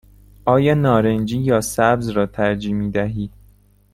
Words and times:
آیا 0.45 0.73
نارنجی 0.73 1.37
یا 1.37 1.61
سبز 1.61 2.09
را 2.09 2.25
ترجیح 2.25 2.73
می 2.73 2.91
دهی؟ 2.91 3.29